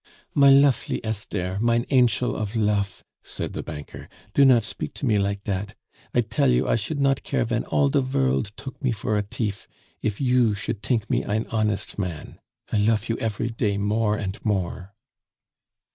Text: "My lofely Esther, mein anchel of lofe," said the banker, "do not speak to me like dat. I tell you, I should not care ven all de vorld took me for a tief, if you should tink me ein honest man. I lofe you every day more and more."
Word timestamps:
"My 0.33 0.49
lofely 0.49 0.99
Esther, 1.05 1.59
mein 1.61 1.85
anchel 1.91 2.33
of 2.35 2.55
lofe," 2.55 3.03
said 3.21 3.53
the 3.53 3.61
banker, 3.61 4.09
"do 4.33 4.43
not 4.43 4.63
speak 4.63 4.95
to 4.95 5.05
me 5.05 5.19
like 5.19 5.43
dat. 5.43 5.75
I 6.15 6.21
tell 6.21 6.49
you, 6.49 6.67
I 6.67 6.75
should 6.75 6.99
not 6.99 7.21
care 7.21 7.43
ven 7.43 7.65
all 7.65 7.87
de 7.89 8.01
vorld 8.01 8.51
took 8.57 8.81
me 8.83 8.93
for 8.93 9.15
a 9.15 9.21
tief, 9.21 9.67
if 10.01 10.19
you 10.19 10.55
should 10.55 10.81
tink 10.81 11.07
me 11.07 11.23
ein 11.23 11.45
honest 11.51 11.99
man. 11.99 12.39
I 12.73 12.77
lofe 12.77 13.09
you 13.09 13.17
every 13.17 13.51
day 13.51 13.77
more 13.77 14.17
and 14.17 14.43
more." 14.43 14.95